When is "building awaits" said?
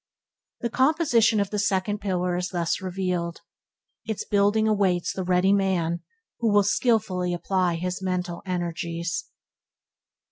4.25-5.13